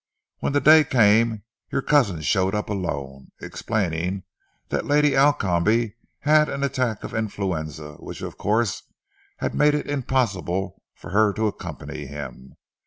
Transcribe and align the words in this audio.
When 0.39 0.53
the 0.53 0.59
day 0.59 0.83
came, 0.83 1.43
your 1.71 1.83
cousin 1.83 2.21
showed 2.21 2.55
up 2.55 2.71
alone, 2.71 3.29
explaining 3.39 4.23
that 4.69 4.87
Lady 4.87 5.15
Alcombe 5.15 5.93
had 6.21 6.49
an 6.49 6.63
attack 6.63 7.03
of 7.03 7.13
influenza 7.13 7.97
which, 7.99 8.23
of 8.23 8.35
course, 8.35 8.81
had 9.37 9.53
made 9.53 9.75
it 9.75 9.87
impossible 9.87 10.81
for 10.95 11.11
her 11.11 11.31
to 11.33 11.45
accompany 11.45 12.07
him. 12.07 12.55